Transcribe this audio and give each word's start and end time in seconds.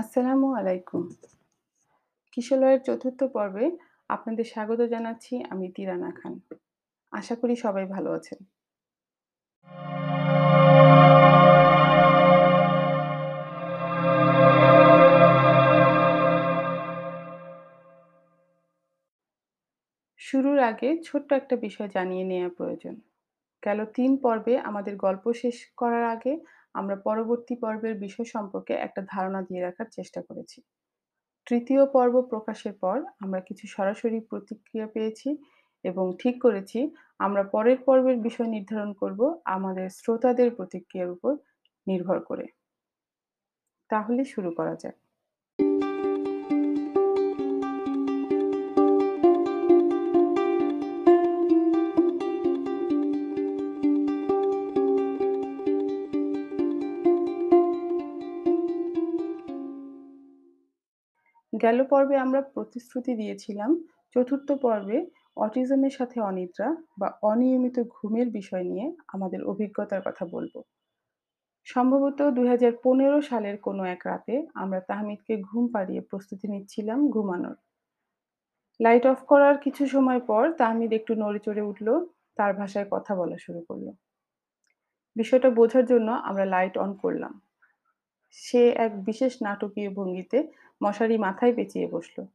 আসসালামু 0.00 0.48
আলাইকুম। 0.54 1.04
কিশলয়ের 2.32 2.80
চতুর্থ 2.86 3.20
পর্বে 3.34 3.66
আপনাদের 4.08 4.46
স্বাগত 4.52 4.80
জানাচ্ছি 4.94 5.34
আমি 5.52 5.66
তিরানা 5.76 6.10
খান। 6.18 6.34
আশা 7.12 7.34
করি 7.40 7.54
সবাই 7.64 7.84
ভালো 7.94 8.10
আছেন। 8.18 8.38
শুরুর 20.20 20.58
আগে 20.70 20.88
ছোট্ট 21.04 21.28
একটা 21.32 21.54
বিষয় 21.56 21.88
জানিয়ে 21.88 22.24
নেয়া 22.24 22.48
প্রয়োজন। 22.48 22.94
গেল 23.62 23.78
তিন 23.96 24.10
পর্বে 24.16 24.54
আমাদের 24.68 24.94
গল্প 24.96 25.24
শেষ 25.32 25.56
করার 25.76 26.04
আগে 26.14 26.32
আমরা 26.74 26.96
পরবর্তী 26.96 27.54
পর্বের 27.56 27.94
বিষয় 27.98 28.24
সম্পর্কে 28.24 28.72
একটা 28.76 29.00
ধারণা 29.08 29.40
দিয়ে 29.42 29.60
রাখার 29.62 29.88
চেষ্টা 29.90 30.20
করেছি। 30.22 30.58
তৃতীয় 31.46 31.82
পর্ব 31.86 32.14
প্রকাশের 32.22 32.72
পর 32.72 32.96
আমরা 33.20 33.40
কিছু 33.40 33.64
সরাসরি 33.66 34.18
প্রতিক্রিয়া 34.20 34.86
পেয়েছি 34.86 35.28
এবং 35.84 36.06
ঠিক 36.18 36.34
করেছি, 36.42 36.80
আমরা 37.18 37.42
পরের 37.44 37.78
পর্বের 37.78 38.18
বিষয় 38.18 38.46
নির্ধারণ 38.46 38.90
করব 38.92 39.20
আমাদের 39.46 39.86
শ্রোতাদের 39.90 40.48
প্রতিক্রিয়ার 40.54 41.10
উপর 41.10 41.32
নির্ভর 41.86 42.18
করে। 42.20 42.46
তাহলে 43.90 44.22
শুরু 44.24 44.50
করা 44.50 44.74
যাক। 44.74 44.96
গেল 61.64 61.78
পর্বে 61.84 62.16
আমরা 62.16 62.40
প্রতিশ্রুতি 62.54 63.12
দিয়েছিলাম 63.14 63.70
চতুর্থ 64.16 64.48
পর্বে 64.64 64.98
অটিজমের 65.36 65.94
সাথে 65.98 66.16
অনিদ্রা 66.20 66.68
বা 67.00 67.08
অনিয়মিত 67.22 67.76
ঘুমের 67.88 68.28
বিষয় 68.30 68.64
নিয়ে 68.64 68.86
আমাদের 69.08 69.40
অভিজ্ঞতার 69.44 70.02
কথা 70.02 70.24
বলব। 70.26 70.54
সম্ভবত 71.66 72.18
২০১৫ 72.30 73.20
সালের 73.28 73.56
কোনো 73.58 73.82
এক 73.84 74.02
রাতে 74.06 74.34
আমরা 74.54 74.80
তাহমিদকে 74.80 75.34
ঘুম 75.40 75.64
পাড়িয়ে 75.68 76.00
প্রস্তুতি 76.00 76.46
নিচ্ছিলাম 76.48 76.98
ঘুমানোর। 77.10 77.56
লাইট 78.80 79.04
অফ 79.06 79.20
করার 79.24 79.56
কিছু 79.58 79.82
সময় 79.86 80.20
পর 80.20 80.42
তাহমিদ 80.58 80.90
একটু 80.92 81.12
নড়েচড়ে 81.14 81.62
উঠল, 81.62 81.88
তার 82.36 82.52
ভাষায় 82.54 82.88
কথা 82.90 83.12
বলা 83.14 83.38
শুরু 83.38 83.60
করল। 83.68 83.86
বিষয়টা 85.16 85.48
বোঝার 85.50 85.84
জন্য 85.86 86.08
আমরা 86.24 86.44
লাইট 86.44 86.74
অন 86.78 86.90
করলাম। 86.96 87.32
সে 88.38 88.68
এক 88.68 89.04
বিশেষ 89.04 89.42
নাটকীয় 89.42 89.90
ভঙ্গিতে 89.90 90.48
মশারি 90.82 91.18
মাথায় 91.18 91.52
পেঁচিয়ে 91.52 91.86
বসল। 91.86 92.26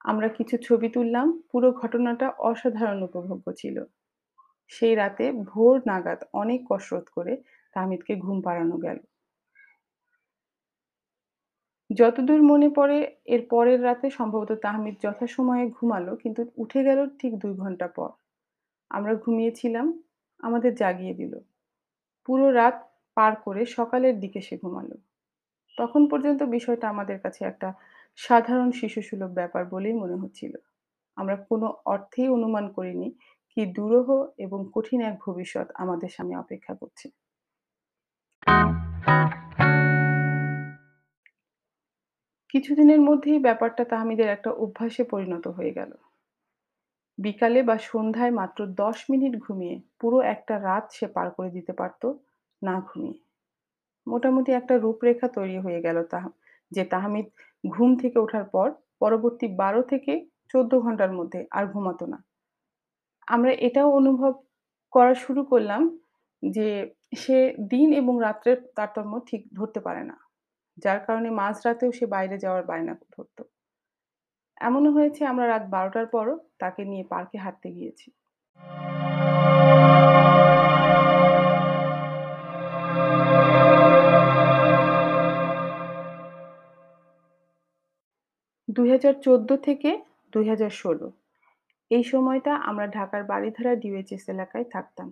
আমরা 0.00 0.28
কিছু 0.28 0.56
ছবি 0.56 0.88
তুললাম, 0.88 1.42
পুরো 1.52 1.72
ঘটনাটা 1.72 2.28
অসাধারণ 2.28 3.02
উপভোগ্য 3.02 3.52
ছিল। 3.52 3.84
সেই 4.68 4.94
রাতে 4.94 5.32
ভোর 5.32 5.82
নাগাদ 5.86 6.24
অনেক 6.32 6.60
কসরত 6.70 7.08
করে 7.08 7.42
তাহমিদকে 7.76 8.16
ঘুম 8.16 8.40
পাড়ানো 8.40 8.76
গেল। 8.76 8.98
যতদূর 11.90 12.42
মনে 12.42 12.68
পড়ে 12.68 13.16
এর 13.24 13.46
পরের 13.50 13.82
রাতে 13.84 14.10
সম্ভবত 14.10 14.52
তাহমিদ 14.52 14.94
যথাসময়ে 15.02 15.68
ঘুমালো 15.68 16.16
কিন্তু 16.16 16.44
উঠে 16.56 16.84
গেল 16.84 17.06
ঠিক 17.18 17.38
দুই 17.38 17.54
ঘণ্টা 17.54 17.88
পর। 17.88 18.10
আমরা 18.90 19.14
ঘুমিয়েছিলাম, 19.14 20.02
আমাদের 20.40 20.74
জাগিয়ে 20.74 21.14
দিল। 21.14 21.32
পুরো 22.28 22.50
রাত 22.50 22.89
পার 23.20 23.36
করে 23.36 23.66
সকালের 23.66 24.14
দিকে 24.20 24.40
সে 24.40 24.54
ঘুমালো। 24.56 24.96
তখন 25.78 26.02
পর্যন্ত 26.06 26.40
বিষয়টা 26.42 26.86
আমাদের 26.88 27.18
কাছে 27.20 27.44
একটা 27.44 27.68
সাধারণ 28.18 28.70
শিশুসুলভ 28.70 29.30
ব্যাপার 29.30 29.64
বলেই 29.64 29.92
মনে 29.92 30.16
হচ্ছিল। 30.16 30.54
আমরা 31.16 31.36
কোনো 31.36 31.66
অর্থেই 31.84 32.28
অনুমান 32.28 32.68
করিনি 32.68 33.08
কি 33.52 33.62
দুরূহ 33.72 34.08
এবং 34.38 34.60
কঠিন 34.74 35.00
এক 35.00 35.16
ভবিষ্যৎ 35.26 35.68
আমাদের 35.74 36.08
সামনে 36.08 36.36
অপেক্ষা 36.36 36.74
করছে। 36.74 37.06
কিছুদিনের 42.48 43.00
মধ্যেই 43.00 43.38
ব্যাপারটা 43.38 43.84
তাহমিদের 43.84 44.28
একটা 44.28 44.50
অভ্যাসে 44.50 45.02
পরিণত 45.04 45.48
হয়ে 45.48 45.70
গেল। 45.70 45.92
বিকালে 47.18 47.62
বা 47.62 47.76
সন্ধ্যায় 47.82 48.30
মাত্র 48.30 48.58
১০ 48.66 48.98
মিনিট 49.10 49.34
ঘুমিয়ে 49.42 49.80
পুরো 50.00 50.20
একটা 50.20 50.54
রাত 50.62 50.84
সে 50.92 51.06
পার 51.06 51.30
করে 51.30 51.50
দিতে 51.50 51.72
পারত 51.72 52.02
না 52.62 52.80
ঘুমিয়ে। 52.80 53.18
মোটামুটি 54.06 54.52
একটা 54.52 54.78
রূপরেখা 54.78 55.28
তৈরি 55.28 55.58
হয়ে 55.58 55.80
গেল 55.80 56.02
তাহ, 56.02 56.24
যে 56.72 56.84
তাহমিদ 56.84 57.26
ঘুম 57.64 57.96
থেকে 57.96 58.18
ওঠার 58.18 58.44
পর 58.44 58.68
পরবর্তী 58.98 59.46
১২ 59.48 59.82
থেকে 59.82 60.12
১৪ 60.48 60.80
ঘণ্টার 60.80 61.12
মধ্যে 61.12 61.46
আর 61.50 61.66
ঘুমাতো 61.66 62.06
না। 62.06 62.18
আমরা 63.28 63.52
এটাও 63.52 63.90
অনুভব 63.90 64.32
করা 64.92 65.14
শুরু 65.14 65.44
করলাম 65.44 65.98
যে 66.42 66.68
সে 67.16 67.38
দিন 67.68 67.92
এবং 67.92 68.20
রাত্রের 68.20 68.58
তারতম্য 68.76 69.20
ঠিক 69.26 69.52
ধরতে 69.52 69.80
পারে 69.80 70.04
না। 70.04 70.16
যার 70.76 70.98
কারণে 70.98 71.30
মাঝরাতেও 71.30 71.92
সে 71.92 72.06
বাইরে 72.06 72.38
যাওয়ার 72.38 72.64
বায়না 72.64 72.94
ধরত। 73.10 73.42
এমনও 74.60 74.90
হয়েছে 74.92 75.24
আমরা 75.24 75.46
রাত 75.46 75.62
বারোটার 75.68 76.06
পরও 76.06 76.36
তাকে 76.58 76.84
নিয়ে 76.84 77.04
পার্কে 77.04 77.38
হাঁটতে 77.38 77.68
গিয়েছি। 77.72 78.10
২০১৪ 88.70 89.56
থেকে 89.58 89.90
২০১৬ 90.32 91.10
এই 91.90 92.04
সময়টা 92.04 92.52
আমরা 92.54 92.86
ঢাকার 92.86 93.24
বারিধারা 93.24 93.74
ডিওএইচএস 93.74 94.28
এলাকায় 94.28 94.64
থাকতাম। 94.64 95.08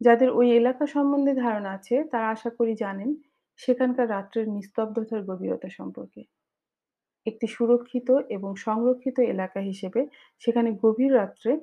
যাদের 0.00 0.30
ওই 0.30 0.50
এলাকা 0.50 0.86
সম্বন্ধে 0.86 1.34
ধারণা 1.34 1.70
আছে, 1.70 2.04
তারা 2.12 2.28
আশা 2.30 2.50
করি 2.50 2.74
জানেন, 2.74 3.14
সেখানকার 3.58 4.10
রাত্রের 4.10 4.48
নিস্তব্ধতার 4.48 5.22
গভীরতা 5.22 5.68
সম্পর্কে। 5.68 6.22
একটি 7.26 7.46
সুরক্ষিত 7.46 8.10
এবং 8.28 8.56
সংরক্ষিত 8.56 9.18
এলাকা 9.18 9.60
হিসেবে 9.60 10.08
সেখানে 10.40 10.70
গভীর 10.82 11.14
রাত্রে 11.14 11.60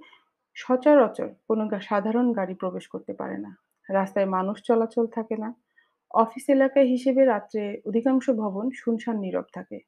সচরাচর 0.56 1.30
কোনো 1.50 1.64
সাধারণ 1.82 2.34
গাড়ি 2.34 2.56
প্রবেশ 2.56 2.88
করতে 2.88 3.14
পারে 3.14 3.38
না। 3.38 3.52
রাস্তায় 3.90 4.26
মানুষ 4.26 4.58
চলাচল 4.64 5.08
থাকে 5.08 5.38
না। 5.38 5.54
অফিস 6.12 6.50
এলাকা 6.50 6.82
হিসেবে 6.82 7.26
রাত্রে 7.26 7.82
অধিকাংশ 7.86 8.30
ভবন 8.30 8.72
শুনশান 8.72 9.18
নীরব 9.20 9.48
থাকে। 9.54 9.80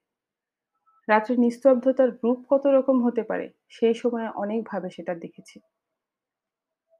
রাত্রের 1.09 1.39
নিস্তব্ধতার 1.39 2.09
রূপ 2.23 2.45
কত 2.49 2.67
রকম 2.67 3.05
হতে 3.05 3.23
পারে, 3.23 3.49
সেই 3.69 3.93
সময়ে 3.93 4.27
অনেকভাবে 4.27 4.89
সেটা 4.89 5.15
দেখেছি। 5.15 5.59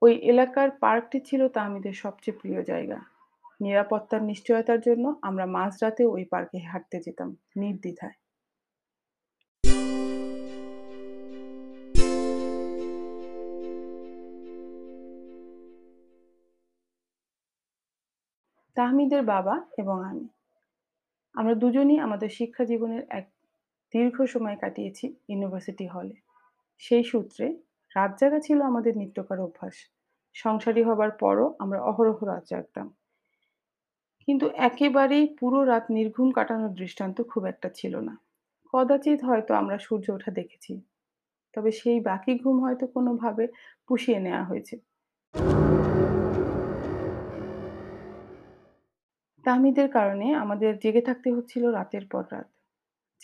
ওই 0.01 0.13
এলাকার 0.15 0.71
পার্কটি 0.71 1.19
ছিল 1.19 1.47
তাহমিদের 1.47 1.93
সবচেয়ে 1.93 2.37
প্রিয় 2.37 2.63
জায়গা। 2.63 2.99
নিরাপত্তার 3.61 4.23
নিশ্চয়তার 4.23 4.79
জন্য 4.79 5.15
আমরা 5.21 5.45
মাঝরাতেও 5.45 6.11
ওই 6.11 6.25
পার্কে 6.25 6.57
হাঁটতে 6.57 6.99
যেতাম 6.99 7.35
নির্দ্বিধায়। 7.57 8.13
তাহমিদের 18.75 19.21
বাবা 19.23 19.65
এবং 19.77 20.03
আমি। 20.05 20.27
আমরা 21.33 21.55
দুজনই 21.55 21.99
আমাদের 21.99 22.29
শিক্ষা 22.29 22.65
জীবনের 22.65 23.03
এক 23.09 23.32
দীর্ঘ 23.93 24.23
সময় 24.23 24.55
কাটিয়েছি 24.55 25.15
ইউনিভার্সিটি 25.29 25.87
হলে। 25.87 26.15
সেই 26.77 27.03
সূত্রে 27.03 27.57
রাত 27.95 28.11
জাগা 28.19 28.39
ছিল 28.39 28.61
আমাদের 28.61 28.97
নিত্যকার 28.97 29.39
অভ্যাস। 29.39 29.73
সংসারী 30.33 30.83
হবার 30.83 31.11
পরও 31.11 31.55
আমরা 31.59 31.81
অহরহ 31.81 32.23
রাত 32.23 32.43
জাগতাম। 32.49 32.95
কিন্তু 34.27 34.49
একেবারেই 34.49 35.25
পুরো 35.39 35.63
রাত 35.63 35.85
নির্ঘুম 35.91 36.31
কাটানোর 36.31 36.73
দৃষ্টান্ত 36.73 37.21
খুব 37.21 37.45
একটা 37.45 37.69
ছিল 37.69 37.99
না। 37.99 38.17
কদাচিৎ 38.73 39.23
হয়তো 39.23 39.53
আমরা 39.53 39.77
সূর্য 39.77 40.11
ওঠা 40.11 40.31
দেখেছি। 40.31 40.81
তবে 41.53 41.71
সেই 41.71 41.99
বাকি 41.99 42.39
ঘুম 42.39 42.63
হয়তো 42.63 42.87
কোনোভাবে 42.87 43.47
পুষিয়ে 43.87 44.19
নেওয়া 44.19 44.43
হয়েছে। 44.43 44.75
তাহমিদের 49.45 49.91
কারণে 49.91 50.33
আমাদের 50.33 50.77
জেগে 50.77 51.01
থাকতে 51.01 51.31
হচ্ছিল 51.31 51.67
রাতের 51.67 52.05
পর 52.11 52.23
রাত। 52.31 52.52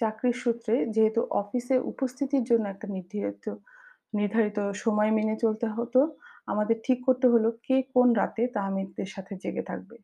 চাকরির 0.02 0.34
সূত্রে 0.34 0.76
যেহেতু 0.86 1.22
অফিসে 1.32 1.76
উপস্থিতির 1.92 2.44
জন্য 2.44 2.66
একটা 2.70 2.88
নির্ধারিত 2.88 3.46
নির্ধারিত 4.14 4.60
সময় 4.74 5.12
মেনে 5.12 5.36
চলতে 5.36 5.68
হতো, 5.68 6.00
আমাদের 6.48 6.78
ঠিক 6.84 7.00
করতে 7.06 7.26
হলো 7.28 7.50
কে 7.64 7.76
কোন 7.94 8.08
রাতে 8.14 8.44
তাহমিদের 8.48 9.06
সাথে 9.06 9.34
জেগে 9.36 9.64
থাকবে। 9.64 9.96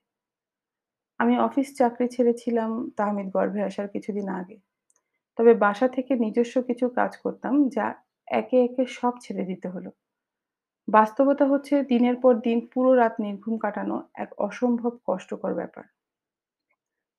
আমি 1.19 1.33
অফিস 1.39 1.67
চাকরি 1.77 2.07
ছেড়েছিলাম 2.07 2.71
তাহমিদ 2.97 3.27
গর্ভে 3.33 3.61
আসার 3.63 3.87
কিছুদিন 3.87 4.27
আগে। 4.29 4.57
তবে 5.37 5.51
বাসা 5.55 5.87
থেকে 5.87 6.13
নিজস্ব 6.15 6.55
কিছু 6.61 6.85
কাজ 6.89 7.11
করতাম 7.17 7.53
যা 7.69 7.85
একে, 8.27 8.57
একে 8.63 8.83
সব 8.97 9.13
ছেড়ে 9.21 9.43
দিতে 9.45 9.67
হলো। 9.69 9.89
বাস্তবতা 10.87 11.45
হচ্ছে 11.45 11.75
দিনের 11.83 12.15
পর 12.15 12.33
দিন 12.39 12.57
পুরো 12.73 12.91
রাত 12.93 13.13
নির্ঘুম 13.19 13.55
কাটানো 13.57 13.97
এক 14.15 14.29
অসম্ভব 14.37 14.93
কষ্টকর 15.07 15.53
ব্যাপার। 15.53 15.85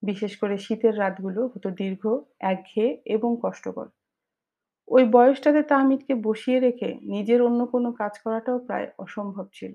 বিশেষ 0.06 0.32
করে 0.40 0.54
শীতের 0.58 0.94
রাতগুলো 0.98 1.40
হতো 1.52 1.68
দীর্ঘ, 1.80 2.02
একঘেয়ে 2.50 2.92
এবং 3.06 3.30
কষ্টকর। 3.42 3.86
ওই 4.88 5.04
বয়সটাতে 5.14 5.62
তাহমিদকে 5.62 6.14
বসিয়ে 6.26 6.58
রেখে 6.60 6.88
নিজের 7.14 7.40
অন্য 7.42 7.60
কোনো 7.66 7.88
কাজ 7.92 8.14
করাটাও 8.24 8.58
প্রায় 8.58 8.86
অসম্ভব 8.98 9.46
ছিল। 9.54 9.72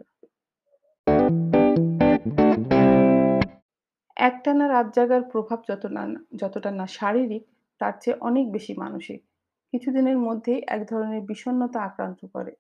একটানা 4.17 4.65
রাত 4.67 4.87
জাগার 4.95 5.23
প্রভাব 5.31 5.59
যত 5.69 5.83
না 5.95 6.03
যতটা 6.35 6.69
না 6.71 6.85
শারীরিক, 6.97 7.43
তার 7.81 7.93
চেয়ে 8.01 8.17
অনেক 8.21 8.45
বেশি 8.51 8.73
মানসিক। 8.73 9.19
কিছুদিনের 9.73 10.17
মধ্যেই 10.17 10.59
এক 10.67 10.81
ধরনের 10.89 11.21
বিষণ্ণতা 11.21 11.79
আক্রান্ত 11.81 12.21
করে, 12.35 12.53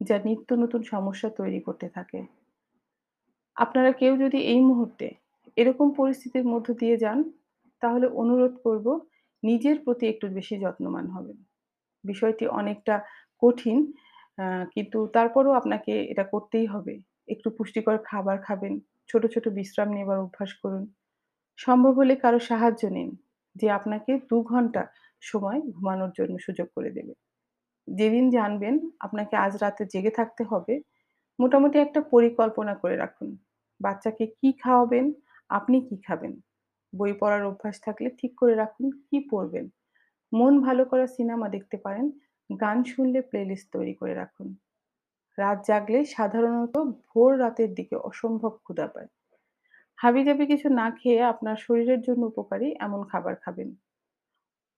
যা 0.00 0.16
নিত্য 0.26 0.48
নতুন 0.54 0.80
সমস্যা 0.92 1.28
তৈরি 1.38 1.60
করতে 1.60 1.86
থাকে। 1.88 2.18
আপনারা 3.56 3.90
কেউ 4.00 4.12
যদি 4.16 4.38
এই 4.52 4.60
মুহূর্তে 4.60 5.06
এরকম 5.56 5.86
পরিস্থিতির 5.98 6.46
মধ্য 6.52 6.68
দিয়ে 6.80 6.96
যান, 7.04 7.18
তাহলে 7.82 8.06
অনুরোধ 8.22 8.54
করব 8.66 8.86
নিজের 9.42 9.76
প্রতি 9.84 10.04
একটু 10.12 10.26
বেশি 10.36 10.54
যত্নবান 10.62 11.06
হবেন। 11.14 11.38
বিষয়টি 12.04 12.44
অনেকটা 12.60 12.94
কঠিন, 13.42 13.78
কিন্তু 14.74 14.98
তারপরও 15.16 15.52
আপনাকে 15.60 15.92
এটা 16.12 16.24
করতেই 16.32 16.66
হবে। 16.74 16.94
একটু 17.28 17.48
পুষ্টিকর 17.56 17.96
খাবার 18.10 18.36
খাবেন, 18.46 18.72
ছোট, 19.10 19.22
ছোট 19.34 19.44
বিশ্রাম 19.58 19.88
নেবার 19.96 20.18
অভ্যাস 20.24 20.50
করুন। 20.62 20.84
সম্ভব 21.58 21.92
হলে 22.00 22.14
কারও 22.24 22.40
সাহায্য 22.50 22.82
নিন, 22.96 23.10
যে 23.56 23.66
আপনাকে 23.78 24.12
দু 24.30 24.38
ঘণ্টা 24.52 24.82
সময় 25.22 25.58
ঘুমানোর 25.74 26.12
জন্য 26.18 26.34
সুযোগ 26.46 26.68
করে 26.76 26.90
দেবে। 26.96 27.14
যেদিন 27.88 28.24
জানবেন 28.36 28.74
আপনাকে 29.06 29.34
আজ 29.44 29.52
রাতে 29.62 29.82
জেগে 29.92 30.12
থাকতে 30.18 30.42
হবে, 30.50 30.74
মোটামুটি 31.38 31.76
একটা 31.78 32.00
পরিকল্পনা 32.14 32.74
করে 32.82 32.96
রাখুন। 32.96 33.28
বাচ্চাকে 33.80 34.24
কি 34.38 34.48
খাওয়াবেন, 34.62 35.06
আপনি 35.50 35.80
কি 35.80 35.96
খাবেন? 35.96 36.40
বই 36.92 37.12
পড়ার 37.12 37.42
অভ্যাস 37.44 37.80
থাকলে 37.80 38.10
ঠিক 38.10 38.32
করে 38.36 38.54
রাখুন 38.54 38.90
কি 38.90 39.18
পড়বেন। 39.30 39.66
মন 40.32 40.60
ভালো 40.60 40.84
করা 40.84 41.06
সিনেমা 41.06 41.48
দেখতে 41.48 41.76
পারেন, 41.76 42.06
গান 42.50 42.84
শুনলে 42.84 43.20
প্লেলিস্ট 43.22 43.72
তৈরি 43.72 43.94
করে 43.94 44.14
রাখুন। 44.14 44.48
রাত 45.38 45.58
জাগলে 45.66 46.04
সাধারণত 46.04 46.74
ভোর 47.06 47.38
রাতের 47.38 47.74
দিকে 47.74 47.96
অসম্ভব 47.96 48.52
ক্ষুধা 48.58 48.86
পায়। 48.86 49.08
হাবিজাবি 49.98 50.46
কিছু 50.46 50.68
না 50.68 50.90
খেয়ে 50.90 51.20
আপনার 51.22 51.56
শরীরের 51.56 52.00
জন্য 52.00 52.22
উপকারী 52.26 52.74
এমন 52.80 53.00
খাবার 53.08 53.34
খাবেন। 53.34 53.68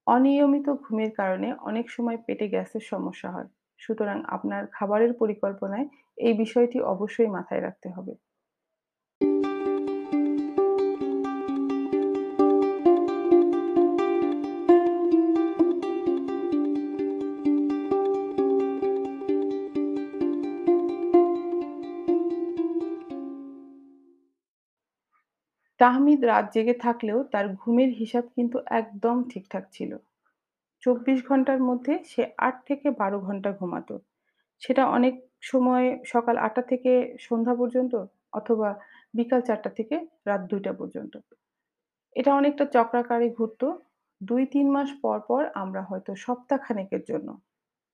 অনিয়মিত 0.06 0.68
ঘুমের 0.82 1.10
কারণে 1.12 1.48
অনেক 1.60 1.90
সময় 1.90 2.16
পেটে 2.16 2.48
গ্যাসের 2.48 2.80
সমস্যা 2.80 3.30
হয়। 3.30 3.48
সুতরাং 3.80 4.18
আপনার 4.26 4.66
খাবারের 4.66 5.12
পরিকল্পনায় 5.14 5.86
এই 6.18 6.34
বিষয়টি 6.34 6.80
অবশ্যই 6.80 7.26
মাথায় 7.26 7.60
রাখতে 7.60 7.88
হবে। 7.90 8.14
তাহমিদ 25.80 26.20
রাত 26.24 26.46
জেগে 26.54 26.76
থাকলেও 26.78 27.18
তার 27.32 27.46
ঘুমের 27.56 27.90
হিসাব 27.90 28.24
কিন্তু 28.36 28.56
একদম 28.80 29.16
ঠিকঠাক 29.30 29.64
ছিল। 29.72 29.90
২৪ 30.82 31.18
ঘণ্টার 31.28 31.60
মধ্যে 31.62 31.94
সে 32.06 32.22
আট 32.38 32.56
থেকে 32.68 32.86
১২ 32.98 33.20
ঘণ্টা 33.20 33.50
ঘুমাতো। 33.52 33.94
সেটা 34.62 34.82
অনেক 34.88 35.14
সময় 35.42 35.86
সকাল 36.06 36.34
আটটা 36.38 36.62
থেকে 36.62 36.92
সন্ধ্যা 37.20 37.54
পর্যন্ত 37.54 37.92
অথবা 38.32 38.68
বিকাল 39.14 39.40
৪ঃ০০ 39.42 39.70
থেকে 39.78 39.96
রাত 40.26 40.42
২ঃ০০ 40.50 40.72
পর্যন্ত। 40.80 41.14
এটা 42.16 42.30
অনেকটা 42.34 42.64
চক্রাকারে 42.74 43.28
ঘুরতো। 43.30 43.66
২-৩ 44.20 44.68
মাস 44.70 44.90
পর, 45.02 45.18
পর 45.28 45.42
আমরা 45.54 45.82
হয়তো 45.82 46.10
সপ্তাহখানেকের 46.16 47.02
জন্য 47.02 47.28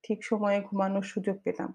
ঠিক 0.03 0.19
সময়ে 0.23 0.59
ঘুমানোর 0.61 1.05
সুযোগ 1.05 1.37
পেতাম। 1.45 1.71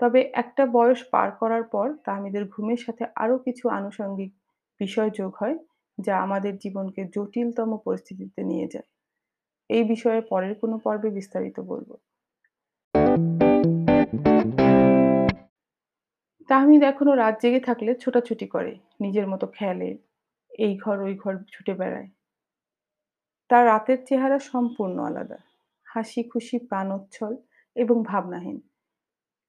তবে 0.00 0.20
একটা 0.34 0.62
বয়স 0.72 1.00
পার 1.12 1.28
করার 1.40 1.64
পর 1.64 1.86
তাহমিদের 2.06 2.44
ঘুমের 2.48 2.80
সাথে 2.86 3.04
আরও 3.16 3.36
কিছু 3.38 3.64
আনুষঙ্গিক 3.70 4.32
বিষয় 4.78 5.10
যোগ 5.10 5.34
হয়, 5.40 5.58
যা 6.00 6.18
আমাদের 6.18 6.56
জীবনকে 6.56 7.04
জটিলতম 7.04 7.76
পরিস্থিতিতে 7.76 8.42
নিয়ে 8.42 8.68
যায়। 8.72 8.84
এই 9.68 9.84
বিষয়ে 9.84 10.20
পরের 10.20 10.54
কোনো 10.54 10.78
পর্বে 10.78 11.10
বিস্তারিত 11.10 11.60
বলব। 11.60 11.96
তাহমিদ 16.48 16.82
এখনও 16.82 17.14
রাত 17.14 17.42
জেগে 17.42 17.60
থাকলে 17.60 17.94
ছোটাছুটি 17.94 18.46
করে, 18.46 18.78
নিজের 19.00 19.28
মতো 19.28 19.46
খেলে, 19.46 19.98
এই 20.58 20.76
ঘর 20.76 21.02
ওই 21.02 21.16
ঘর 21.16 21.42
ছুটে 21.52 21.74
বেড়ায়। 21.74 22.08
তার 23.48 23.66
রাতের 23.66 24.06
চেহারা 24.06 24.38
সম্পূর্ণ 24.38 24.98
আলাদা। 24.98 25.36
হাসি-খুশি, 25.84 26.58
প্রাণোচ্ছল 26.58 27.36
এবং 27.74 28.04
ভাবনাহীন। 28.04 28.60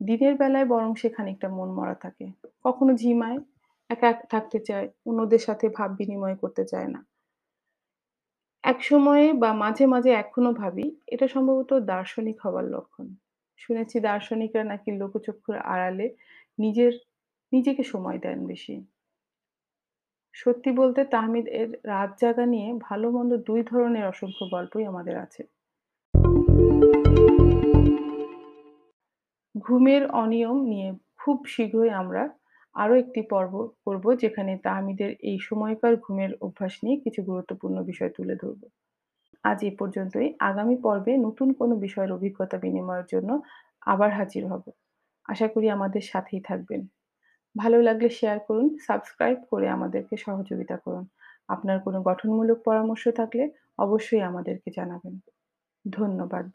দিনের 0.03 0.35
বেলায় 0.35 0.65
বরং 0.65 0.95
সে 0.95 1.09
খানিকটা 1.09 1.49
মন 1.49 1.69
মরা 1.69 1.93
থাকে। 1.93 2.31
কখনো 2.63 2.95
ঝিমায়, 2.95 3.37
একা 3.89 4.13
থাকতে 4.13 4.59
চায়, 4.59 4.89
অন্যদের 5.06 5.39
সাথে 5.39 5.69
ভাব 5.69 5.95
বিনিময় 5.95 6.36
করতে 6.36 6.65
চায় 6.65 6.88
না। 6.88 7.06
এক 8.63 8.83
সময়ে 8.83 9.33
বা 9.33 9.53
মাঝে, 9.53 9.86
মাঝে 9.86 10.12
এখনও 10.12 10.53
ভাবি 10.53 10.95
এটা 11.07 11.27
সম্ভবত 11.27 11.74
দার্শনিক 11.74 12.39
হবার 12.45 12.63
লক্ষণ। 12.63 13.15
শুনেছি 13.57 14.00
দার্শনিকরা 14.00 14.63
নাকি 14.63 14.91
লোকচক্ষুর 14.91 15.57
আড়ালে 15.57 16.15
নিজের 16.59 16.91
নিজেকে 17.53 17.83
সময় 17.83 18.19
দেন 18.19 18.45
বেশি। 18.45 18.86
সত্যি 20.33 20.71
বলতে 20.71 21.06
তাহমিদ 21.06 21.47
এর 21.47 21.77
রাত 21.83 22.19
জাগা 22.21 22.45
নিয়ে 22.45 22.74
ভালো-মন্দ 22.81 23.38
দুই 23.38 23.63
ধরনের 23.63 24.07
অসংখ্য 24.07 24.45
গল্পই 24.51 24.86
আমাদের 24.86 25.18
আছে। 25.18 25.44
ঘুমের 29.57 30.12
অনিয়ম 30.12 30.62
নিয়ে 30.62 30.94
খুব 31.18 31.45
শীঘ্রই 31.45 31.89
আমরা 31.89 32.38
আরও 32.75 32.95
একটি 32.95 33.21
পর্ব 33.21 33.54
করব 33.86 34.13
যেখানে 34.13 34.57
তাহমিদের 34.57 35.12
এই 35.21 35.38
সময়কার 35.39 35.95
ঘুমের 35.95 36.31
অভ্যাস 36.42 36.74
নিয়ে 36.83 36.98
কিছু 37.00 37.24
গুরুত্বপূর্ণ 37.24 37.83
বিষয় 37.83 38.10
তুলে 38.10 38.36
ধরব। 38.36 38.62
আজ 39.44 39.63
এ 39.63 39.71
পর্যন্তই। 39.80 40.33
আগামী 40.39 40.75
পর্বে 40.75 41.18
নতুন 41.18 41.54
কোনো 41.54 41.75
বিষয়ের 41.75 42.12
অভিজ্ঞতা 42.12 42.57
বিনিময়ের 42.57 43.06
জন্য 43.12 43.42
আবার 43.86 44.10
হাজির 44.13 44.48
হব। 44.48 44.63
আশা 45.25 45.48
করি 45.48 45.69
আমাদের 45.69 46.01
সাথেই 46.01 46.39
থাকবেন। 46.39 46.88
ভালো 47.56 47.81
লাগলে 47.81 48.10
শেয়ার 48.10 48.39
করুন, 48.39 48.77
সাবস্ক্রাইব 48.77 49.38
করে 49.51 49.69
আমাদেরকে 49.69 50.18
সহযোগিতা 50.18 50.77
করুন। 50.77 51.06
আপনার 51.48 51.80
কোনো 51.80 52.01
গঠনমূলক 52.01 52.57
পরামর্শ 52.65 53.07
থাকলে 53.07 53.50
অবশ্যই 53.77 54.22
আমাদেরকে 54.22 54.72
জানাবেন। 54.72 55.19
ধন্যবাদ। 55.89 56.48